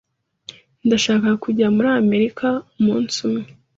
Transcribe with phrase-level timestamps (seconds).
[0.85, 3.43] Ndashaka kujya muri Amerika umunsi umwe.